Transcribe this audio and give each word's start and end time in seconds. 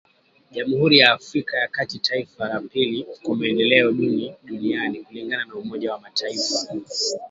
Jamhuri 0.53 0.97
ya 0.97 1.11
Afrika 1.11 1.55
ya 1.57 1.67
kati 1.67 1.99
taifa 1.99 2.47
la 2.49 2.61
pili 2.61 3.03
kwa 3.23 3.35
maendeleo 3.35 3.91
duni 3.91 4.35
duniani 4.43 4.99
kulingana 5.03 5.45
na 5.45 5.55
umoja 5.55 5.91
wa 5.93 5.99
mataifa 5.99 6.67